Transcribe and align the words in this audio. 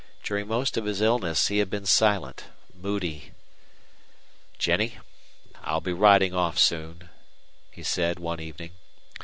During 0.23 0.47
most 0.47 0.77
of 0.77 0.85
his 0.85 0.99
illness 0.99 1.49
he 1.49 1.59
had 1.59 1.69
been 1.69 1.85
silent, 1.85 2.45
moody. 2.73 3.33
"Jennie, 4.57 4.97
I'll 5.61 5.79
be 5.79 5.93
riding 5.93 6.33
off 6.33 6.57
soon," 6.57 7.09
he 7.69 7.83
said, 7.83 8.17
one 8.17 8.39
evening. 8.39 8.71